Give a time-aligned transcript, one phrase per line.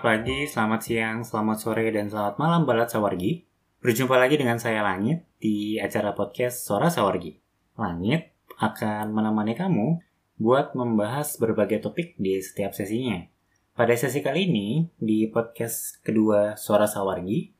[0.00, 3.44] Selamat pagi, selamat siang, selamat sore, dan selamat malam Balat Sawargi.
[3.84, 7.36] Berjumpa lagi dengan saya Langit di acara podcast Suara Sawargi.
[7.76, 10.00] Langit akan menemani kamu
[10.40, 13.28] buat membahas berbagai topik di setiap sesinya.
[13.76, 17.52] Pada sesi kali ini, di podcast kedua Suara Sawargi,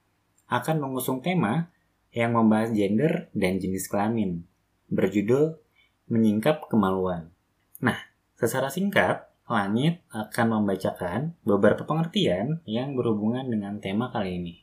[0.48, 1.69] akan mengusung tema
[2.09, 4.48] yang membahas gender dan jenis kelamin,
[4.88, 5.61] berjudul
[6.09, 7.36] Menyingkap Kemaluan.
[7.84, 8.00] Nah,
[8.41, 14.54] secara singkat, Langit akan membacakan beberapa pengertian yang berhubungan dengan tema kali ini.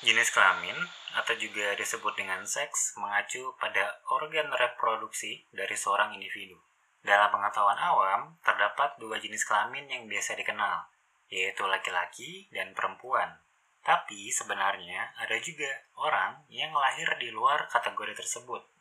[0.00, 0.72] Jenis kelamin
[1.12, 6.56] atau juga disebut dengan seks mengacu pada organ reproduksi dari seorang individu.
[7.04, 10.80] Dalam pengetahuan awam, terdapat dua jenis kelamin yang biasa dikenal,
[11.28, 13.36] yaitu laki-laki dan perempuan.
[13.84, 15.68] Tapi sebenarnya ada juga
[16.00, 18.79] orang yang lahir di luar kategori tersebut,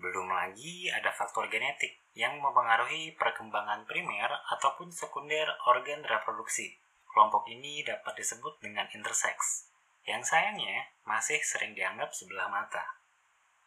[0.00, 6.80] belum lagi ada faktor genetik yang mempengaruhi perkembangan primer ataupun sekunder organ reproduksi.
[7.12, 9.68] Kelompok ini dapat disebut dengan intersex,
[10.08, 12.96] yang sayangnya masih sering dianggap sebelah mata.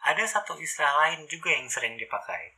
[0.04, 2.58] Ada satu istilah lain juga yang sering dipakai.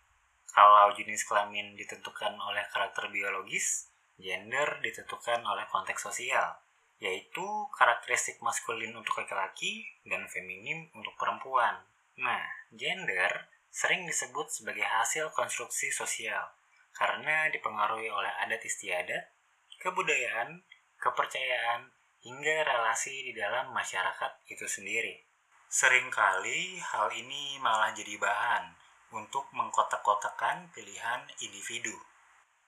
[0.49, 6.55] Kalau jenis kelamin ditentukan oleh karakter biologis, gender ditentukan oleh konteks sosial,
[7.03, 7.43] yaitu
[7.75, 11.83] karakteristik maskulin untuk laki-laki dan feminim untuk perempuan.
[12.15, 16.47] Nah, gender sering disebut sebagai hasil konstruksi sosial
[16.95, 19.35] karena dipengaruhi oleh adat istiadat,
[19.83, 20.63] kebudayaan,
[20.95, 21.91] kepercayaan,
[22.23, 25.27] hingga relasi di dalam masyarakat itu sendiri.
[25.67, 28.71] Seringkali hal ini malah jadi bahan
[29.11, 31.93] untuk mengkotak-kotakan pilihan individu.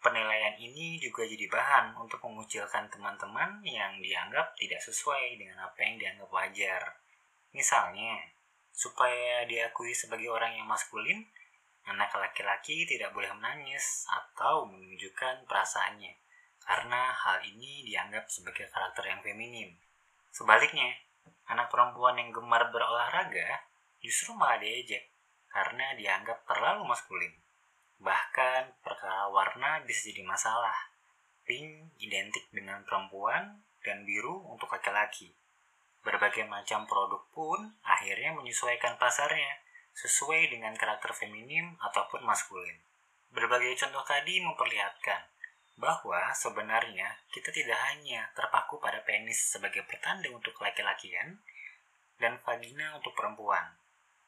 [0.04, 5.96] Penilaian ini juga jadi bahan untuk mengucilkan teman-teman yang dianggap tidak sesuai dengan apa yang
[5.98, 6.84] dianggap wajar.
[7.56, 8.37] Misalnya,
[8.78, 11.26] supaya diakui sebagai orang yang maskulin,
[11.90, 16.14] anak laki-laki tidak boleh menangis atau menunjukkan perasaannya,
[16.62, 19.74] karena hal ini dianggap sebagai karakter yang feminim.
[20.30, 20.94] Sebaliknya,
[21.50, 23.66] anak perempuan yang gemar berolahraga
[23.98, 25.10] justru malah diejek
[25.50, 27.34] karena dianggap terlalu maskulin.
[27.98, 30.94] Bahkan perkara warna bisa jadi masalah.
[31.50, 35.34] Pink identik dengan perempuan dan biru untuk laki-laki.
[36.08, 39.60] Berbagai macam produk pun akhirnya menyesuaikan pasarnya
[39.92, 42.80] sesuai dengan karakter feminim ataupun maskulin.
[43.36, 45.28] Berbagai contoh tadi memperlihatkan
[45.76, 51.44] bahwa sebenarnya kita tidak hanya terpaku pada penis sebagai pertanda untuk laki-lakian
[52.24, 53.76] dan vagina untuk perempuan.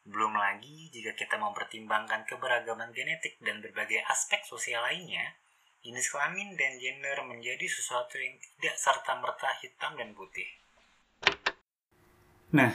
[0.04, 5.32] Belum lagi jika kita mempertimbangkan keberagaman genetik dan berbagai aspek sosial lainnya,
[5.80, 10.60] jenis kelamin dan gender menjadi sesuatu yang tidak serta-merta hitam dan putih.
[12.50, 12.74] Nah,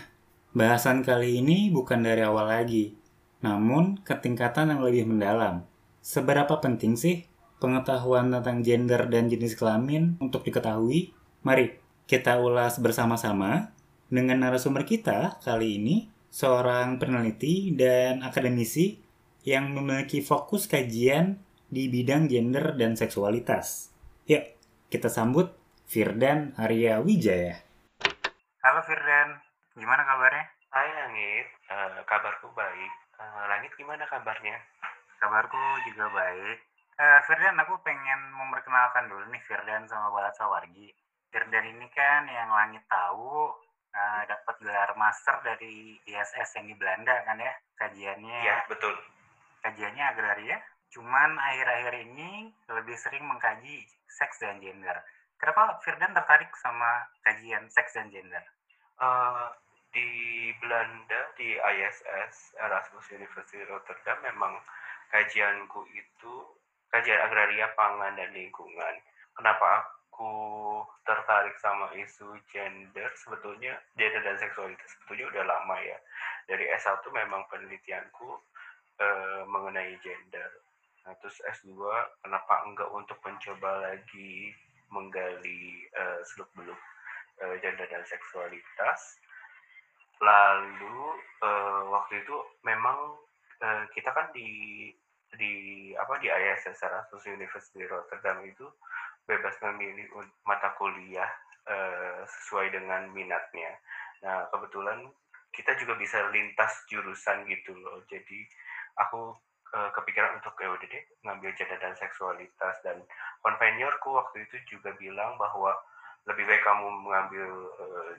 [0.55, 2.95] bahasan kali ini bukan dari awal lagi,
[3.43, 5.67] namun ketingkatan yang lebih mendalam.
[5.99, 7.27] Seberapa penting sih
[7.59, 11.11] pengetahuan tentang gender dan jenis kelamin untuk diketahui?
[11.43, 11.75] Mari
[12.07, 13.75] kita ulas bersama-sama
[14.07, 19.03] dengan narasumber kita kali ini, seorang peneliti dan akademisi
[19.43, 23.91] yang memiliki fokus kajian di bidang gender dan seksualitas.
[24.31, 24.55] Yuk,
[24.87, 25.51] kita sambut
[25.91, 27.64] Firdan Arya Wijaya.
[29.75, 30.47] Gimana kabarnya?
[30.71, 32.93] Hai Langit, uh, kabarku baik.
[33.19, 34.55] Uh, Langit gimana kabarnya?
[35.19, 35.59] Kabarku
[35.91, 36.63] juga baik.
[36.95, 40.95] Uh, Firdan, aku pengen memperkenalkan dulu nih Firdan sama Balat Sawargi.
[41.35, 43.51] Firdan ini kan yang Langit tahu
[43.99, 47.51] uh, dapat gelar master dari ISS yang di Belanda kan ya
[47.83, 48.39] kajiannya.
[48.47, 48.95] Iya betul.
[49.67, 50.63] Kajiannya agraria.
[50.95, 55.03] Cuman akhir-akhir ini lebih sering mengkaji seks dan gender.
[55.35, 58.47] Kenapa Firdan tertarik sama kajian seks dan gender?
[59.03, 59.51] Uh,
[59.95, 64.59] di Belanda di ISS Erasmus University Rotterdam memang
[65.15, 66.33] kajianku itu
[66.91, 68.95] kajian agraria pangan dan lingkungan.
[69.39, 75.99] Kenapa aku tertarik sama isu gender sebetulnya gender dan seksualitas sebetulnya udah lama ya.
[76.51, 78.31] Dari S1 memang penelitianku
[78.99, 79.07] e,
[79.47, 80.51] mengenai gender.
[81.07, 81.71] Nah, terus S2
[82.23, 84.55] kenapa enggak untuk mencoba lagi
[84.91, 86.03] menggali e,
[86.35, 86.79] seluk-beluk
[87.43, 89.23] e, gender dan seksualitas
[90.23, 90.99] lalu
[91.43, 93.19] uh, waktu itu memang
[93.63, 94.91] uh, kita kan di
[95.35, 95.53] di
[95.99, 98.67] apa di ISS Erasmus University Rotterdam itu
[99.27, 100.07] bebas memilih
[100.47, 101.29] mata kuliah
[101.67, 103.75] uh, sesuai dengan minatnya.
[104.23, 105.11] Nah kebetulan
[105.55, 108.03] kita juga bisa lintas jurusan gitu loh.
[108.11, 108.47] Jadi
[108.99, 109.35] aku
[109.75, 110.71] uh, kepikiran untuk ya
[111.27, 113.03] ngambil gender dan seksualitas dan
[113.43, 115.75] konvenyorku waktu itu juga bilang bahwa
[116.25, 117.49] lebih baik kamu mengambil
[117.81, 118.13] uh,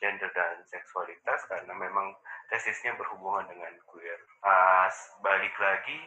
[0.00, 2.16] gender dan seksualitas karena memang
[2.48, 4.18] tesisnya berhubungan dengan queer.
[4.40, 6.00] Pas balik lagi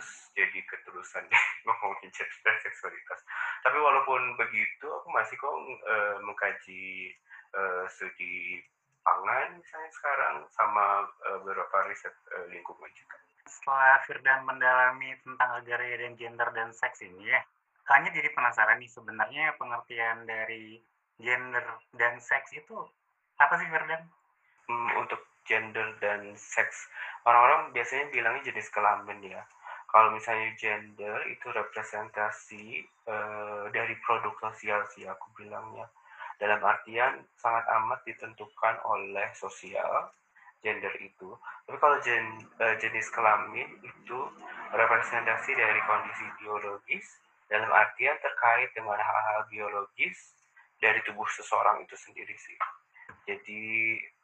[0.00, 3.20] terus jadi keterusan deh ngomongin gender dan seksualitas
[3.66, 7.12] tapi walaupun begitu aku masih kok uh, mengkaji
[7.52, 8.62] uh, studi
[9.02, 13.16] pangan misalnya sekarang sama uh, beberapa riset uh, lingkungan juga
[13.50, 17.42] setelah Firdan mendalami tentang agraria dan gender dan seks ini ya
[17.84, 20.78] kayaknya jadi penasaran nih sebenarnya pengertian dari
[21.18, 21.66] gender
[21.98, 22.78] dan seks itu
[23.40, 24.04] apa sih Firdan?
[24.68, 26.86] Hmm, untuk gender dan seks.
[27.24, 29.42] Orang-orang biasanya bilangnya jenis kelamin ya.
[29.90, 35.88] Kalau misalnya gender itu representasi uh, dari produk sosial sih aku bilangnya.
[36.38, 40.12] Dalam artian sangat amat ditentukan oleh sosial
[40.62, 41.34] gender itu.
[41.66, 44.18] Tapi kalau jen, uh, jenis kelamin itu
[44.70, 47.18] representasi dari kondisi biologis.
[47.50, 50.38] Dalam artian terkait dengan hal-hal biologis
[50.78, 52.54] dari tubuh seseorang itu sendiri sih
[53.30, 53.62] jadi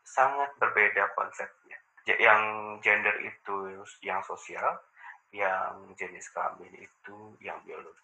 [0.02, 1.78] sangat berbeda konsepnya.
[2.06, 2.42] Yang
[2.82, 3.54] gender itu
[4.02, 4.82] yang sosial,
[5.34, 8.02] yang jenis kelamin itu yang biologis.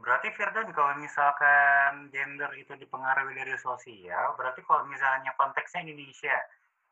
[0.00, 6.34] Berarti Firdan kalau misalkan gender itu dipengaruhi dari sosial, berarti kalau misalnya konteksnya Indonesia,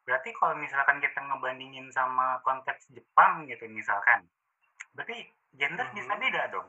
[0.07, 4.29] berarti kalau misalkan kita ngebandingin sama konteks Jepang gitu misalkan,
[4.95, 5.25] berarti
[5.57, 5.97] gender hmm.
[5.97, 6.69] bisa beda dong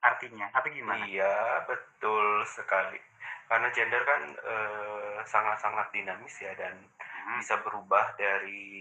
[0.00, 1.04] artinya atau gimana?
[1.06, 3.09] Iya betul sekali
[3.50, 7.42] karena gender kan eh, sangat-sangat dinamis ya dan hmm.
[7.42, 8.78] bisa berubah dari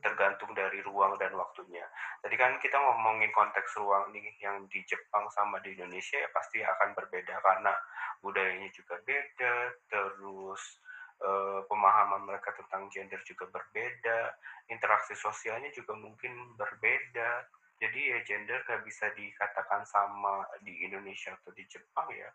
[0.00, 1.84] tergantung dari ruang dan waktunya.
[2.24, 6.64] Tadi kan kita ngomongin konteks ruang nih yang di Jepang sama di Indonesia ya pasti
[6.64, 7.76] akan berbeda karena
[8.24, 10.80] budayanya juga beda, terus
[11.20, 14.32] uh, pemahaman mereka tentang gender juga berbeda,
[14.72, 17.52] interaksi sosialnya juga mungkin berbeda.
[17.76, 22.32] Jadi ya gender gak bisa dikatakan sama di Indonesia atau di Jepang ya.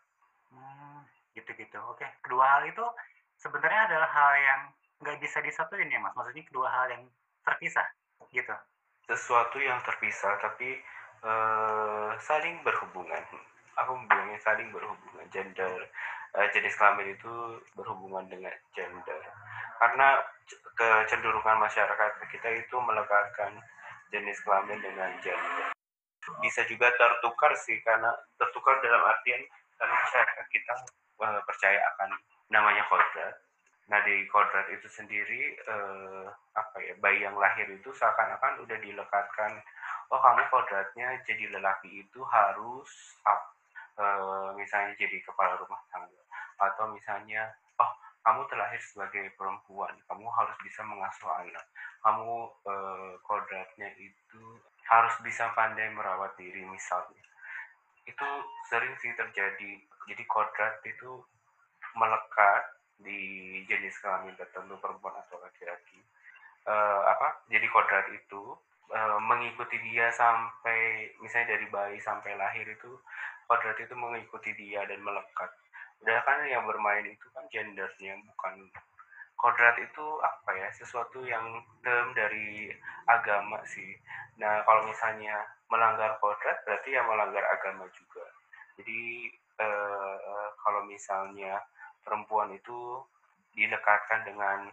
[0.54, 0.81] Hmm
[1.36, 1.78] gitu-gitu.
[1.90, 2.84] Oke kedua hal itu
[3.40, 4.60] sebenarnya adalah hal yang
[5.02, 6.14] nggak bisa disatuin ya mas.
[6.14, 7.04] Maksudnya kedua hal yang
[7.42, 7.86] terpisah
[8.30, 8.54] gitu.
[9.10, 10.78] Sesuatu yang terpisah tapi
[11.26, 13.22] uh, saling berhubungan.
[13.82, 15.88] Aku bilangnya saling berhubungan gender
[16.36, 17.32] uh, jenis kelamin itu
[17.76, 19.20] berhubungan dengan gender.
[19.80, 20.22] Karena
[20.78, 23.58] kecenderungan masyarakat kita itu melekatkan
[24.12, 25.72] jenis kelamin dengan gender.
[26.38, 29.42] Bisa juga tertukar sih karena tertukar dalam artian
[29.74, 30.74] karena masyarakat kita
[31.46, 32.10] percaya akan
[32.50, 33.34] namanya kodrat.
[33.90, 39.52] Nah di kodrat itu sendiri uh, apa ya bayi yang lahir itu seakan-akan udah dilekatkan.
[40.12, 42.90] Oh kamu kodratnya jadi lelaki itu harus
[43.24, 43.40] up
[43.98, 46.22] uh, misalnya jadi kepala rumah tangga.
[46.60, 47.90] Atau misalnya oh
[48.22, 51.66] kamu terlahir sebagai perempuan kamu harus bisa mengasuh anak.
[52.04, 54.42] Kamu uh, kodratnya itu
[54.86, 57.31] harus bisa pandai merawat diri misalnya
[58.06, 58.28] itu
[58.70, 59.72] sering sih terjadi.
[60.10, 61.22] Jadi kodrat itu
[61.94, 62.64] melekat
[63.02, 63.20] di
[63.66, 66.00] jenis kelamin tertentu perempuan atau laki-laki.
[66.66, 67.42] Uh, apa?
[67.50, 68.54] Jadi kodrat itu
[68.94, 72.90] uh, mengikuti dia sampai misalnya dari bayi sampai lahir itu
[73.50, 75.50] kodrat itu mengikuti dia dan melekat.
[76.02, 78.70] Udah kan yang bermain itu kan gendernya bukan
[79.38, 80.68] kodrat itu apa ya?
[80.74, 82.70] Sesuatu yang term dari
[83.10, 83.98] agama sih.
[84.38, 88.28] Nah kalau misalnya melanggar kodrat berarti ya melanggar agama juga.
[88.76, 91.64] Jadi eh, kalau misalnya
[92.04, 93.00] perempuan itu
[93.56, 94.68] dilekatkan dengan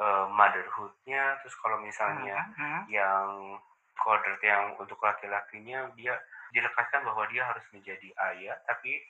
[0.00, 2.80] eh, motherhoodnya, terus kalau misalnya -huh.
[2.88, 3.60] yang
[4.00, 6.16] kodrat yang untuk laki-lakinya dia
[6.54, 9.04] dilekatkan bahwa dia harus menjadi ayah, tapi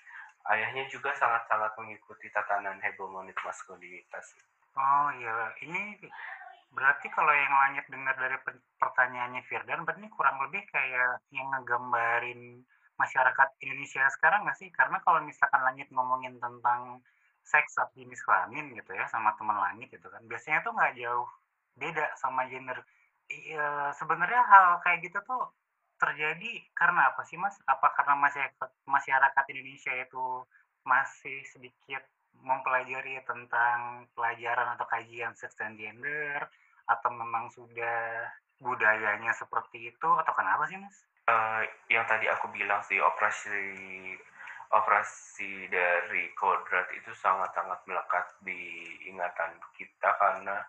[0.51, 4.35] ayahnya juga sangat-sangat mengikuti tatanan hegemonik maskulinitas.
[4.75, 5.99] Oh iya, ini
[6.73, 8.37] Berarti kalau yang Langit dengar dari
[8.79, 12.63] pertanyaannya Firdan, berarti kurang lebih kayak yang ngegambarin
[13.01, 14.69] masyarakat Indonesia sekarang nggak sih?
[14.75, 17.01] Karena kalau misalkan Langit ngomongin tentang
[17.43, 21.29] seks atau jenis kelamin gitu ya sama teman Langit gitu kan, biasanya tuh nggak jauh
[21.81, 22.79] beda sama gender.
[23.29, 25.43] Iya, sebenarnya hal kayak gitu tuh
[26.01, 27.57] terjadi karena apa sih mas?
[27.65, 30.25] Apa karena masyarakat masyarakat Indonesia itu
[30.85, 32.03] masih sedikit
[32.43, 36.47] mempelajari tentang pelajaran atau kajian seks dan gender
[36.89, 40.97] atau memang sudah budayanya seperti itu atau kenapa sih mas?
[41.29, 41.61] Uh,
[41.93, 43.53] yang tadi aku bilang sih operasi
[44.69, 50.61] operasi dari kodrat itu sangat-sangat melekat di ingatan kita karena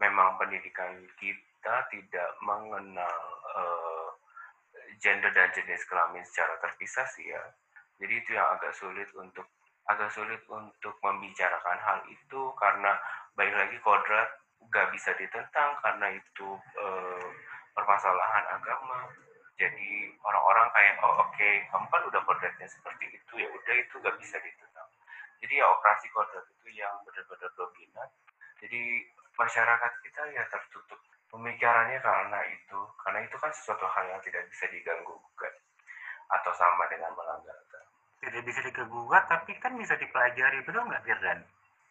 [0.00, 3.18] memang pendidikan kita tidak mengenal
[3.56, 4.08] uh,
[5.00, 7.42] gender dan jenis kelamin secara terpisah sih ya.
[8.00, 9.46] Jadi itu yang agak sulit untuk
[9.90, 12.94] agak sulit untuk membicarakan hal itu karena
[13.34, 14.30] baik lagi kodrat
[14.70, 16.48] gak bisa ditentang karena itu
[16.78, 16.86] e,
[17.74, 19.10] permasalahan agama.
[19.58, 23.94] Jadi orang-orang kayak oh oke okay, kamu kan udah kodratnya seperti itu ya udah itu
[23.98, 24.88] gak bisa ditentang.
[25.42, 28.08] Jadi ya operasi kodrat itu yang benar-benar dominan.
[28.62, 29.02] Jadi
[29.34, 31.00] masyarakat kita ya tertutup
[31.34, 35.54] pemikirannya karena itu karena itu kan sesuatu hal yang tidak bisa diganggu gugat
[36.30, 37.56] atau sama dengan melanggar
[38.22, 41.42] tidak bisa digugat tapi kan bisa dipelajari betul nggak Firdan?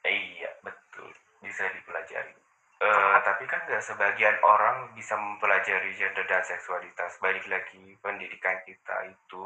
[0.08, 1.12] Iya betul.
[1.44, 2.34] Bisa dipelajari.
[2.82, 7.20] Uh, tapi kan nggak sebagian orang bisa mempelajari gender dan seksualitas.
[7.22, 9.46] Balik lagi pendidikan kita itu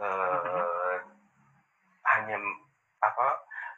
[0.00, 0.96] uh,
[2.16, 2.38] hanya
[3.02, 3.28] apa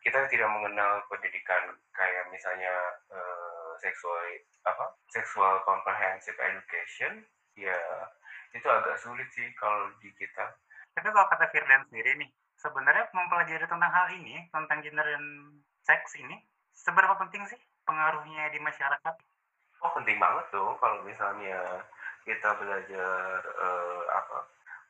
[0.04, 2.70] kita tidak mengenal pendidikan kayak misalnya
[3.10, 4.22] uh, seksual
[4.62, 7.24] apa seksual comprehensive education.
[7.58, 7.80] Ya
[8.54, 10.54] itu agak sulit sih kalau di kita
[10.98, 12.26] tapi kalau kata Firdan sendiri nih,
[12.58, 15.24] sebenarnya mempelajari tentang hal ini, tentang gender dan
[15.86, 16.42] seks ini,
[16.74, 19.14] seberapa penting sih pengaruhnya di masyarakat?
[19.78, 21.86] Oh penting banget dong kalau misalnya
[22.26, 24.38] kita belajar uh, apa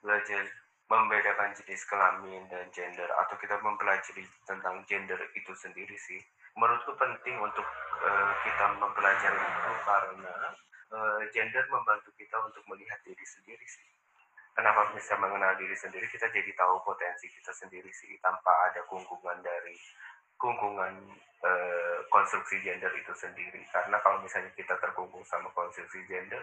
[0.01, 0.49] belajar
[0.89, 6.17] membedakan jenis kelamin dan gender atau kita mempelajari tentang gender itu sendiri sih
[6.57, 7.69] menurutku penting untuk
[8.01, 10.37] uh, kita mempelajari itu karena
[10.89, 13.98] uh, gender membantu kita untuk melihat diri sendiri sih
[14.59, 19.39] kenapa bisa mengenal diri sendiri kita jadi tahu potensi kita sendiri sih tanpa ada kungkungan
[19.39, 19.79] dari
[20.35, 20.99] kungkungan
[21.47, 21.51] e,
[22.11, 26.43] konstruksi gender itu sendiri karena kalau misalnya kita terkungkung sama konstruksi gender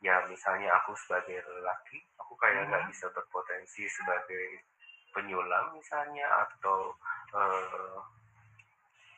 [0.00, 2.92] ya misalnya aku sebagai lelaki aku kayak nggak hmm.
[2.96, 4.64] bisa berpotensi sebagai
[5.12, 6.96] penyulam misalnya atau
[7.36, 7.40] e,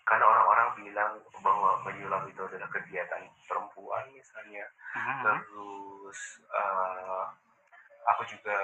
[0.03, 1.15] karena orang-orang bilang
[1.47, 4.67] bahwa menyulam itu adalah kegiatan perempuan misalnya
[4.99, 5.23] hmm.
[5.23, 7.31] terus uh,
[8.11, 8.57] aku juga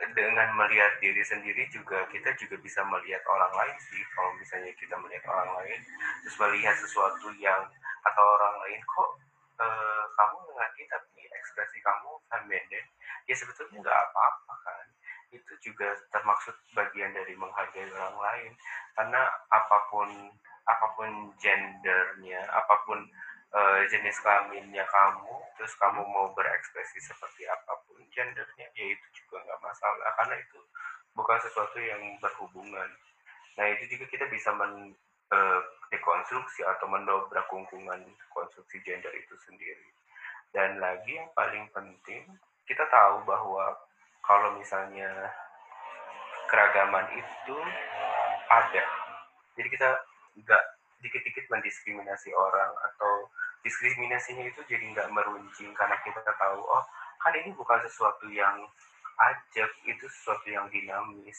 [0.00, 4.00] dengan melihat diri sendiri juga kita juga bisa melihat orang lain sih.
[4.16, 5.78] Kalau misalnya kita melihat orang lain
[6.24, 7.68] terus melihat sesuatu yang
[8.00, 9.10] atau orang lain kok
[9.60, 12.84] uh, kamu lagi tapi ekspresi kamu feminin?
[13.28, 14.86] Ya sebetulnya nggak apa-apa kan.
[15.30, 18.52] Itu juga termaksud bagian dari menghargai orang lain.
[18.96, 19.20] Karena
[19.52, 20.08] apa pun
[20.64, 22.98] apa pun gendernya apa pun
[23.54, 29.42] uh, jenis kelaminnya kamu terus kamu mau berekspresi seperti apa pun gendernya ya itu juga
[29.46, 30.60] nggak masalah karena itu
[31.14, 32.88] bukan sesuatu yang berhubungan.
[33.58, 34.94] Nah itu juga kita bisa men
[35.34, 39.88] uh, dekonstruksi atau mendobrak kungkungan konstruksi gender itu sendiri.
[40.50, 42.26] Dan lagi yang paling penting
[42.66, 43.74] kita tahu bahwa
[44.22, 45.10] kalau misalnya
[46.50, 47.56] keragaman itu
[48.50, 48.84] ada
[49.54, 49.88] jadi kita
[50.42, 50.62] nggak
[51.00, 53.30] dikit-dikit mendiskriminasi orang atau
[53.62, 56.84] diskriminasinya itu jadi nggak meruncing karena kita tahu oh
[57.20, 58.64] kan ini bukan sesuatu yang
[59.20, 61.38] ajak itu sesuatu yang dinamis.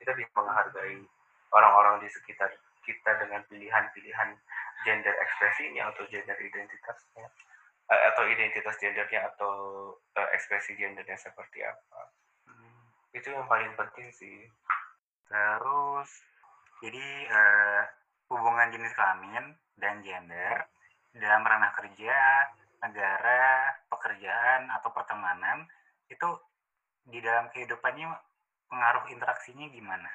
[0.00, 1.04] Kita bisa menghargai
[1.52, 2.48] orang-orang di sekitar
[2.84, 4.30] kita dengan pilihan-pilihan
[4.88, 7.26] gender ekspresinya atau gender identitasnya
[7.92, 9.52] eh, atau identitas gendernya atau
[10.16, 12.00] uh, ekspresi gendernya seperti apa.
[12.48, 12.88] Hmm.
[13.12, 14.48] itu yang paling penting sih.
[15.28, 16.10] Terus
[16.80, 17.82] jadi uh,
[18.32, 20.68] hubungan jenis kelamin dan gender
[21.16, 22.16] dalam ranah kerja,
[22.82, 25.66] negara, pekerjaan atau pertemanan
[26.08, 26.28] itu
[27.08, 28.06] di dalam kehidupannya
[28.68, 30.08] pengaruh interaksinya gimana?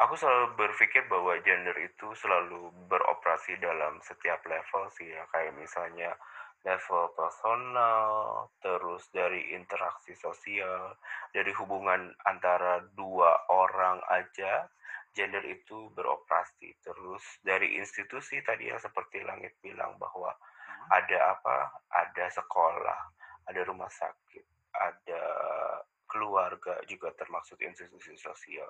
[0.00, 6.16] Aku selalu berpikir bahwa gender itu selalu beroperasi dalam setiap level sih ya kayak misalnya
[6.62, 10.94] level personal, terus dari interaksi sosial,
[11.34, 14.70] dari hubungan antara dua orang aja
[15.12, 20.32] gender itu beroperasi terus dari institusi tadi yang seperti langit bilang bahwa.
[20.92, 21.56] Ada apa?
[21.88, 23.00] Ada sekolah
[23.48, 25.24] ada rumah sakit ada
[26.08, 28.68] keluarga juga termasuk institusi sosial.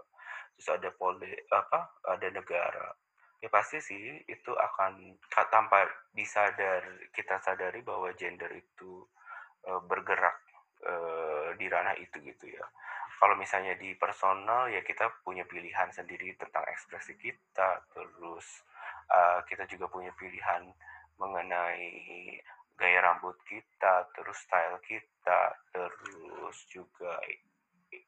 [0.59, 2.95] Terus ada poli apa ada negara.
[3.43, 5.19] Ya pasti sih itu akan
[5.51, 5.83] tanpa
[6.15, 9.03] disadar kita sadari bahwa gender itu
[9.67, 10.39] uh, bergerak
[10.87, 12.63] uh, di ranah itu gitu ya.
[13.19, 18.63] Kalau misalnya di personal ya kita punya pilihan sendiri tentang ekspresi kita terus
[19.11, 20.71] uh, kita juga punya pilihan
[21.23, 21.87] mengenai
[22.75, 27.15] gaya rambut kita terus style kita terus juga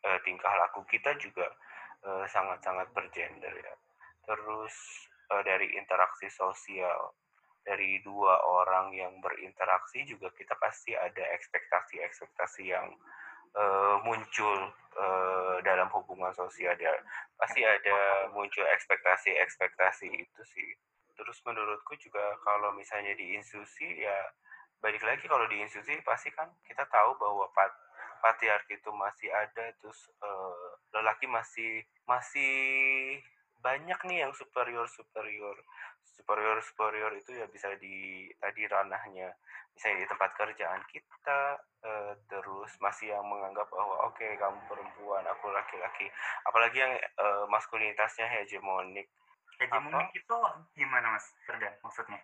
[0.03, 1.47] uh, tingkah laku kita juga
[2.03, 3.75] uh, sangat-sangat bergender ya.
[4.27, 4.75] Terus
[5.31, 7.15] uh, dari interaksi sosial
[7.65, 12.93] dari dua orang yang berinteraksi juga kita pasti ada ekspektasi-ekspektasi yang
[13.57, 14.69] uh, muncul
[15.01, 16.77] uh, dalam hubungan sosial.
[16.77, 16.93] Ya
[17.41, 20.69] pasti ada muncul ekspektasi-ekspektasi itu sih
[21.15, 24.19] terus menurutku juga kalau misalnya di institusi ya
[24.83, 27.73] balik lagi kalau di institusi pasti kan kita tahu bahwa pat
[28.21, 32.53] patriarki itu masih ada terus uh, lelaki masih masih
[33.65, 35.57] banyak nih yang superior superior
[36.05, 39.33] superior superior itu ya bisa di tadi ranahnya
[39.75, 41.41] misalnya di tempat kerjaan kita
[41.83, 46.07] uh, terus masih yang menganggap bahwa oke okay, kamu perempuan aku laki-laki.
[46.47, 49.11] Apalagi yang uh, maskulinitasnya hegemonik
[49.59, 50.37] hegemonik itu
[50.79, 51.27] gimana mas?
[51.47, 52.21] Ferdan maksudnya?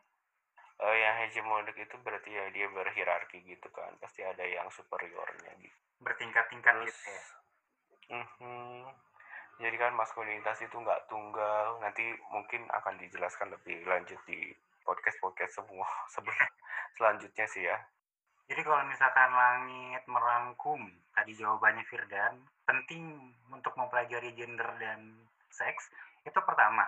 [0.80, 3.92] Uh, yang hegemonik itu berarti ya dia berhierarki gitu kan.
[4.00, 5.76] Pasti ada yang superiornya gitu.
[6.00, 7.24] Bertingkat-tingkat gitu ya?
[8.10, 8.90] Mhm.
[9.60, 11.78] jadi kan maskulinitas itu nggak tunggal.
[11.84, 14.50] Nanti mungkin akan dijelaskan lebih lanjut di
[14.82, 16.48] podcast podcast semua sebelum
[16.96, 17.76] selanjutnya sih ya.
[18.50, 20.82] Jadi kalau misalkan langit merangkum
[21.14, 22.34] tadi jawabannya Firdan
[22.66, 25.90] penting untuk mempelajari gender dan seks
[26.26, 26.86] itu pertama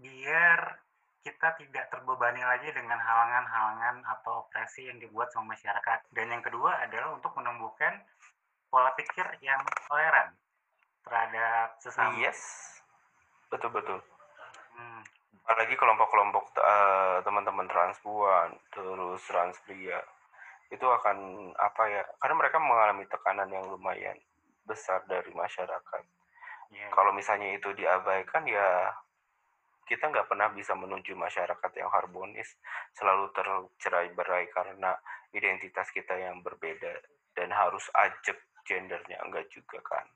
[0.00, 0.80] biar
[1.20, 6.08] kita tidak terbebani lagi dengan halangan-halangan atau opresi yang dibuat sama masyarakat.
[6.16, 8.00] Dan yang kedua adalah untuk menumbuhkan
[8.70, 10.32] pola pikir yang toleran
[11.04, 12.14] terhadap sesama.
[12.22, 12.40] yes
[13.50, 13.98] betul betul
[14.70, 15.02] Hmm,
[15.44, 19.98] apalagi kelompok-kelompok eh, teman-teman transpuan terus trans pria
[20.70, 24.16] itu akan apa ya karena mereka mengalami tekanan yang lumayan
[24.64, 26.02] besar dari masyarakat
[26.70, 26.88] iya.
[26.94, 28.94] kalau misalnya itu diabaikan ya
[29.90, 32.54] kita nggak pernah bisa menuju masyarakat yang harmonis
[32.94, 34.94] selalu tercerai berai karena
[35.34, 36.94] identitas kita yang berbeda
[37.34, 40.06] dan harus ajak gendernya enggak juga kan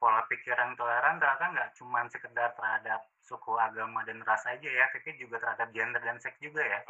[0.00, 4.88] pola pikir yang toleran ternyata nggak cuma sekedar terhadap suku, agama, dan ras aja ya,
[4.88, 6.80] tapi juga terhadap gender dan seks juga ya.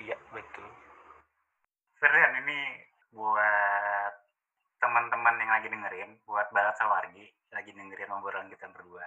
[0.00, 0.64] Iya betul
[2.00, 2.80] Firdan, ini
[3.12, 4.12] buat
[4.80, 9.04] teman-teman yang lagi dengerin, buat Balat Sawargi, lagi dengerin obrolan kita berdua.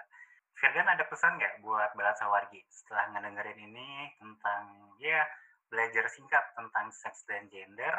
[0.64, 5.20] Firdan ada pesan nggak buat Balat Sawargi setelah ngedengerin ini tentang, ya,
[5.68, 7.92] belajar singkat tentang seks dan gender,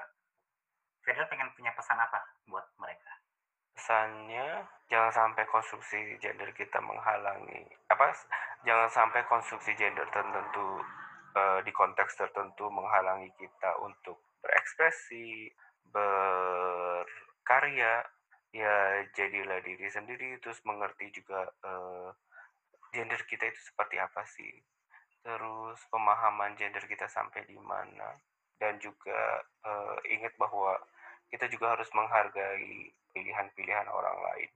[1.06, 3.22] Firdan pengen punya pesan apa buat mereka?
[3.76, 8.16] pesannya jangan sampai konstruksi gender kita menghalangi apa
[8.64, 10.80] jangan sampai konstruksi gender tertentu
[11.36, 15.52] eh, di konteks tertentu menghalangi kita untuk berekspresi
[15.92, 18.00] berkarya
[18.56, 22.16] ya jadilah diri sendiri terus mengerti juga eh,
[22.96, 24.56] gender kita itu seperti apa sih
[25.20, 28.16] terus pemahaman gender kita sampai di mana
[28.56, 30.80] dan juga eh, ingat bahwa
[31.28, 34.50] kita juga harus menghargai pilihan-pilihan orang lain.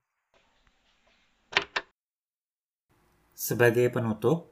[3.35, 4.51] Sebagai penutup,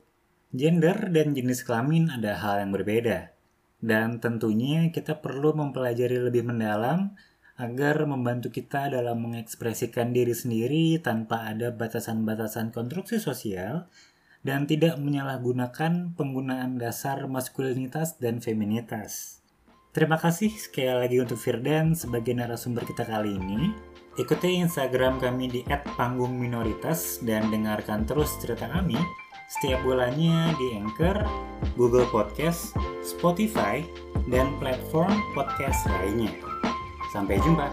[0.55, 3.35] gender dan jenis kelamin ada hal yang berbeda.
[3.77, 7.13] Dan tentunya kita perlu mempelajari lebih mendalam
[7.57, 13.89] agar membantu kita dalam mengekspresikan diri sendiri tanpa ada batasan-batasan konstruksi sosial
[14.45, 19.41] dan tidak menyalahgunakan penggunaan dasar maskulinitas dan feminitas.
[19.91, 23.73] Terima kasih sekali lagi untuk Firdan sebagai narasumber kita kali ini.
[24.17, 25.61] Ikuti Instagram kami di
[25.97, 28.97] @panggungminoritas dan dengarkan terus cerita kami
[29.47, 31.25] setiap bulannya di Anchor,
[31.73, 33.81] Google Podcast, Spotify,
[34.29, 36.46] dan platform podcast lainnya.
[37.07, 37.71] Sampai jumpa.